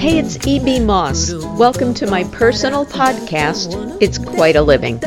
Hey, 0.00 0.16
it's 0.18 0.46
E.B. 0.46 0.80
Moss. 0.80 1.34
Welcome 1.58 1.92
to 1.94 2.06
my 2.06 2.24
personal 2.24 2.86
podcast, 2.86 3.98
It's 4.00 4.16
Quite 4.16 4.56
a 4.56 4.62
Living. 4.62 4.98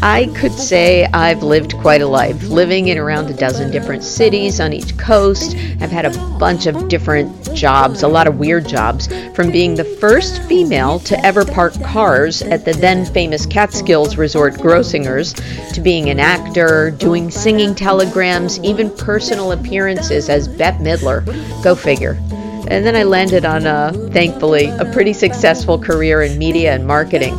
I 0.00 0.26
could 0.36 0.52
say 0.52 1.06
I've 1.06 1.42
lived 1.42 1.76
quite 1.78 2.02
a 2.02 2.06
life, 2.06 2.40
living 2.44 2.86
in 2.86 2.98
around 2.98 3.28
a 3.30 3.34
dozen 3.34 3.72
different 3.72 4.04
cities 4.04 4.60
on 4.60 4.72
each 4.72 4.96
coast. 4.96 5.56
I've 5.80 5.90
had 5.90 6.06
a 6.06 6.38
bunch 6.38 6.66
of 6.66 6.88
different 6.88 7.52
jobs, 7.52 8.04
a 8.04 8.08
lot 8.08 8.28
of 8.28 8.38
weird 8.38 8.68
jobs, 8.68 9.08
from 9.34 9.50
being 9.50 9.74
the 9.74 9.82
first 9.82 10.40
female 10.42 11.00
to 11.00 11.18
ever 11.26 11.44
park 11.44 11.74
cars 11.82 12.42
at 12.42 12.64
the 12.64 12.74
then 12.74 13.06
famous 13.06 13.44
Catskills 13.44 14.16
Resort 14.16 14.54
Grossingers, 14.54 15.34
to 15.74 15.80
being 15.80 16.10
an 16.10 16.20
actor, 16.20 16.92
doing 16.92 17.28
singing 17.28 17.74
telegrams, 17.74 18.60
even 18.60 18.90
personal 18.98 19.50
appearances 19.50 20.28
as 20.28 20.46
Bette 20.46 20.78
Midler. 20.78 21.24
Go 21.64 21.74
figure. 21.74 22.16
And 22.68 22.86
then 22.86 22.94
I 22.94 23.02
landed 23.02 23.44
on, 23.44 23.66
a, 23.66 23.92
thankfully, 24.12 24.66
a 24.66 24.84
pretty 24.92 25.12
successful 25.12 25.76
career 25.76 26.22
in 26.22 26.38
media 26.38 26.72
and 26.72 26.86
marketing. 26.86 27.34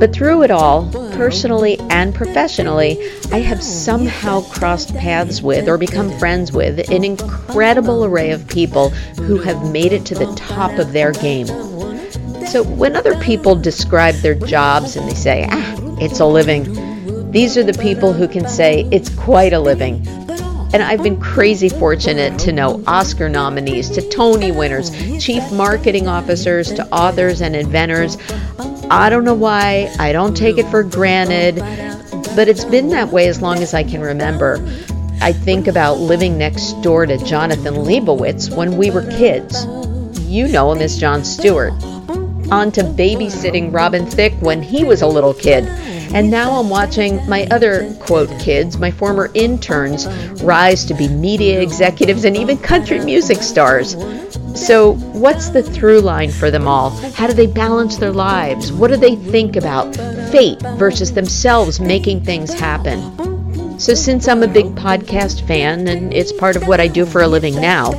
But 0.00 0.12
through 0.12 0.42
it 0.42 0.50
all, 0.50 0.90
personally 1.22 1.78
and 1.88 2.12
professionally, 2.12 2.98
I 3.30 3.38
have 3.38 3.62
somehow 3.62 4.40
crossed 4.40 4.92
paths 4.96 5.40
with 5.40 5.68
or 5.68 5.78
become 5.78 6.10
friends 6.18 6.50
with 6.50 6.90
an 6.90 7.04
incredible 7.04 8.04
array 8.04 8.32
of 8.32 8.48
people 8.48 8.88
who 8.88 9.38
have 9.38 9.70
made 9.70 9.92
it 9.92 10.04
to 10.06 10.16
the 10.16 10.26
top 10.34 10.76
of 10.80 10.92
their 10.92 11.12
game. 11.12 11.46
So 12.46 12.64
when 12.64 12.96
other 12.96 13.16
people 13.20 13.54
describe 13.54 14.16
their 14.16 14.34
jobs 14.34 14.96
and 14.96 15.08
they 15.08 15.14
say, 15.14 15.46
ah, 15.48 15.96
it's 16.00 16.18
a 16.18 16.26
living, 16.26 17.30
these 17.30 17.56
are 17.56 17.62
the 17.62 17.80
people 17.80 18.12
who 18.12 18.26
can 18.26 18.48
say, 18.48 18.88
it's 18.90 19.08
quite 19.10 19.52
a 19.52 19.60
living. 19.60 20.04
And 20.74 20.82
I've 20.82 21.04
been 21.04 21.20
crazy 21.20 21.68
fortunate 21.68 22.36
to 22.40 22.50
know 22.50 22.82
Oscar 22.88 23.28
nominees, 23.28 23.90
to 23.90 24.08
Tony 24.08 24.50
winners, 24.50 24.90
chief 25.24 25.52
marketing 25.52 26.08
officers, 26.08 26.72
to 26.72 26.84
authors 26.92 27.42
and 27.42 27.54
inventors. 27.54 28.16
I 28.92 29.08
don't 29.08 29.24
know 29.24 29.32
why. 29.32 29.90
I 29.98 30.12
don't 30.12 30.36
take 30.36 30.58
it 30.58 30.66
for 30.66 30.82
granted, 30.82 31.56
but 32.36 32.46
it's 32.46 32.66
been 32.66 32.90
that 32.90 33.08
way 33.08 33.26
as 33.26 33.40
long 33.40 33.60
as 33.62 33.72
I 33.72 33.82
can 33.82 34.02
remember. 34.02 34.58
I 35.22 35.32
think 35.32 35.66
about 35.66 35.94
living 35.94 36.36
next 36.36 36.74
door 36.82 37.06
to 37.06 37.16
Jonathan 37.24 37.72
Leibowitz 37.72 38.54
when 38.54 38.76
we 38.76 38.90
were 38.90 39.00
kids. 39.12 39.64
You 40.30 40.46
know 40.46 40.70
him 40.72 40.82
as 40.82 40.98
Jon 40.98 41.24
Stewart. 41.24 41.72
On 42.52 42.70
to 42.72 42.82
babysitting 42.82 43.72
Robin 43.72 44.04
Thicke 44.04 44.34
when 44.42 44.60
he 44.60 44.84
was 44.84 45.00
a 45.00 45.06
little 45.06 45.32
kid. 45.32 45.64
And 46.14 46.30
now 46.30 46.52
I'm 46.52 46.68
watching 46.68 47.26
my 47.28 47.46
other 47.50 47.94
quote 48.00 48.28
kids, 48.38 48.78
my 48.78 48.90
former 48.90 49.30
interns, 49.34 50.06
rise 50.42 50.84
to 50.84 50.94
be 50.94 51.08
media 51.08 51.60
executives 51.60 52.24
and 52.24 52.36
even 52.36 52.58
country 52.58 53.00
music 53.00 53.42
stars. 53.42 53.96
So, 54.54 54.94
what's 55.12 55.48
the 55.48 55.62
through 55.62 56.00
line 56.00 56.30
for 56.30 56.50
them 56.50 56.68
all? 56.68 56.90
How 57.12 57.26
do 57.26 57.32
they 57.32 57.46
balance 57.46 57.96
their 57.96 58.12
lives? 58.12 58.70
What 58.70 58.88
do 58.88 58.98
they 58.98 59.16
think 59.16 59.56
about 59.56 59.96
fate 60.30 60.60
versus 60.76 61.14
themselves 61.14 61.80
making 61.80 62.24
things 62.24 62.52
happen? 62.52 63.78
So, 63.78 63.94
since 63.94 64.28
I'm 64.28 64.42
a 64.42 64.48
big 64.48 64.66
podcast 64.74 65.46
fan 65.46 65.88
and 65.88 66.12
it's 66.12 66.32
part 66.32 66.56
of 66.56 66.68
what 66.68 66.80
I 66.80 66.88
do 66.88 67.06
for 67.06 67.22
a 67.22 67.26
living 67.26 67.54
now, 67.54 67.92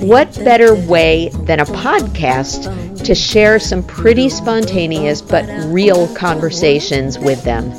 what 0.00 0.34
better 0.44 0.74
way 0.74 1.28
than 1.44 1.60
a 1.60 1.64
podcast 1.64 2.66
to 3.04 3.14
share 3.14 3.58
some 3.58 3.82
pretty 3.82 4.28
spontaneous 4.28 5.20
but 5.20 5.44
real 5.66 6.12
conversations 6.14 7.18
with 7.18 7.42
them? 7.44 7.72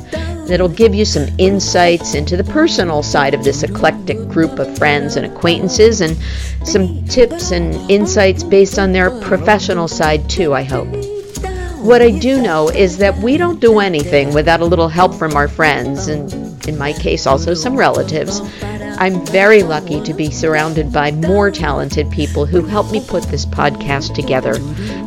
that'll 0.46 0.68
give 0.68 0.94
you 0.94 1.04
some 1.04 1.26
insights 1.38 2.14
into 2.14 2.36
the 2.36 2.44
personal 2.44 3.02
side 3.02 3.34
of 3.34 3.44
this 3.44 3.62
eclectic 3.62 4.18
group 4.28 4.58
of 4.58 4.78
friends 4.78 5.16
and 5.16 5.24
acquaintances 5.26 6.00
and 6.00 6.16
some 6.66 7.04
tips 7.06 7.50
and 7.50 7.74
insights 7.90 8.42
based 8.42 8.78
on 8.78 8.92
their 8.92 9.10
professional 9.22 9.88
side 9.88 10.28
too, 10.28 10.52
I 10.52 10.62
hope. 10.62 10.88
What 11.78 12.02
I 12.02 12.10
do 12.10 12.40
know 12.40 12.68
is 12.70 12.98
that 12.98 13.16
we 13.18 13.36
don't 13.36 13.60
do 13.60 13.78
anything 13.78 14.32
without 14.32 14.60
a 14.60 14.64
little 14.64 14.88
help 14.88 15.14
from 15.14 15.34
our 15.34 15.48
friends 15.48 16.08
and 16.08 16.43
in 16.66 16.78
my 16.78 16.92
case 16.92 17.26
also 17.26 17.54
some 17.54 17.76
relatives. 17.76 18.40
I'm 18.96 19.26
very 19.26 19.62
lucky 19.62 20.00
to 20.02 20.14
be 20.14 20.30
surrounded 20.30 20.92
by 20.92 21.10
more 21.10 21.50
talented 21.50 22.10
people 22.10 22.46
who 22.46 22.62
help 22.62 22.90
me 22.92 23.04
put 23.04 23.24
this 23.24 23.44
podcast 23.44 24.14
together, 24.14 24.58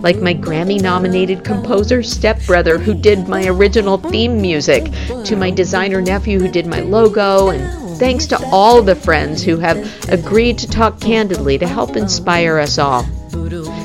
like 0.02 0.18
my 0.18 0.34
Grammy 0.34 0.82
nominated 0.82 1.46
composer 1.46 2.04
stepbrother 2.04 2.78
who 2.78 2.94
did 2.94 3.28
my 3.28 3.46
original 3.48 3.98
theme 3.98 4.42
music, 4.42 4.92
to 5.24 5.36
my 5.36 5.50
designer 5.50 6.02
nephew 6.02 6.40
who 6.40 6.52
did 6.52 6.68
my 6.68 6.82
logo, 6.82 7.50
and 7.50 7.98
thanks 7.98 8.26
to 8.28 8.40
all 8.52 8.82
the 8.82 8.96
friends 8.96 9.42
who 9.44 9.58
have 9.58 10.10
agreed 10.10 10.58
to 10.60 10.70
talk 10.70 11.00
candidly 11.00 11.58
to 11.58 11.68
help 11.68 11.96
inspire 11.96 12.60
us 12.60 12.78
all. 12.78 13.04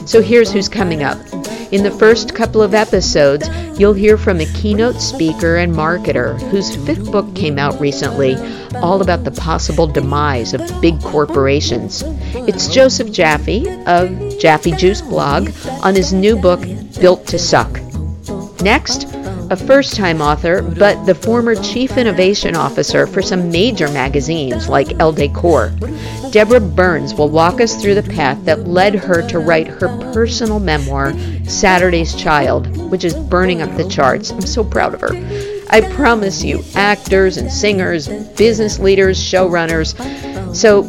So 0.06 0.20
here's 0.20 0.52
who's 0.52 0.68
coming 0.68 1.02
up. 1.02 1.18
In 1.72 1.82
the 1.82 1.90
first 1.90 2.34
couple 2.34 2.60
of 2.60 2.74
episodes, 2.74 3.48
you'll 3.78 3.94
hear 3.94 4.18
from 4.18 4.40
a 4.40 4.52
keynote 4.52 5.00
speaker 5.00 5.56
and 5.56 5.72
marketer 5.72 6.38
whose 6.50 6.76
fifth 6.84 7.10
book 7.10 7.34
came 7.34 7.58
out 7.58 7.80
recently, 7.80 8.36
all 8.74 9.00
about 9.00 9.24
the 9.24 9.30
possible 9.30 9.86
demise 9.86 10.52
of 10.52 10.80
big 10.82 11.00
corporations. 11.00 12.02
It's 12.34 12.68
Joseph 12.68 13.10
Jaffe 13.10 13.66
of 13.86 14.38
Jaffe 14.38 14.72
Juice 14.72 15.00
blog 15.00 15.50
on 15.82 15.94
his 15.94 16.12
new 16.12 16.36
book, 16.36 16.60
Built 17.00 17.26
to 17.28 17.38
Suck. 17.38 17.80
Next, 18.60 19.06
a 19.52 19.56
first 19.56 19.94
time 19.94 20.22
author, 20.22 20.62
but 20.62 21.04
the 21.04 21.14
former 21.14 21.54
chief 21.54 21.98
innovation 21.98 22.56
officer 22.56 23.06
for 23.06 23.20
some 23.20 23.50
major 23.50 23.86
magazines 23.88 24.66
like 24.66 24.98
Elle 24.98 25.12
Decor. 25.12 25.70
Deborah 26.30 26.58
Burns 26.58 27.12
will 27.12 27.28
walk 27.28 27.60
us 27.60 27.80
through 27.80 27.94
the 27.94 28.14
path 28.14 28.42
that 28.46 28.66
led 28.66 28.94
her 28.94 29.20
to 29.28 29.38
write 29.38 29.68
her 29.68 29.88
personal 30.14 30.58
memoir, 30.58 31.12
Saturday's 31.44 32.14
Child, 32.14 32.90
which 32.90 33.04
is 33.04 33.12
burning 33.12 33.60
up 33.60 33.76
the 33.76 33.86
charts. 33.90 34.30
I'm 34.30 34.40
so 34.40 34.64
proud 34.64 34.94
of 34.94 35.02
her. 35.02 35.14
I 35.68 35.82
promise 35.92 36.42
you, 36.42 36.64
actors 36.74 37.36
and 37.36 37.52
singers, 37.52 38.08
business 38.38 38.78
leaders, 38.78 39.18
showrunners. 39.22 39.94
So, 40.56 40.84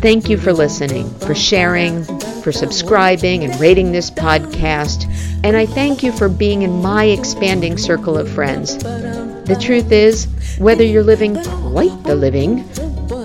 thank 0.00 0.30
you 0.30 0.38
for 0.38 0.54
listening, 0.54 1.10
for 1.18 1.34
sharing, 1.34 2.04
for 2.40 2.52
subscribing 2.52 3.44
and 3.44 3.60
rating 3.60 3.92
this 3.92 4.10
podcast. 4.10 5.04
And 5.44 5.56
I 5.56 5.66
thank 5.66 6.02
you 6.02 6.12
for 6.12 6.28
being 6.28 6.62
in 6.62 6.82
my 6.82 7.04
expanding 7.04 7.78
circle 7.78 8.18
of 8.18 8.28
friends. 8.28 8.78
The 8.78 9.56
truth 9.60 9.92
is, 9.92 10.26
whether 10.58 10.84
you're 10.84 11.02
living 11.02 11.36
quite 11.42 12.02
the 12.04 12.14
living 12.14 12.68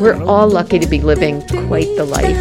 we're 0.03 0.21
all 0.23 0.49
lucky 0.49 0.79
to 0.79 0.87
be 0.87 0.99
living 0.99 1.41
quite 1.67 1.87
the 1.95 2.03
life. 2.03 2.35